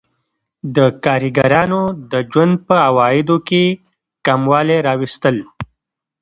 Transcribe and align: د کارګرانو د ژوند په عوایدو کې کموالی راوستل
د 0.75 0.77
کارګرانو 1.05 1.81
د 2.11 2.13
ژوند 2.31 2.53
په 2.67 2.75
عوایدو 2.87 3.37
کې 3.47 3.63
کموالی 4.25 4.77
راوستل 4.87 5.37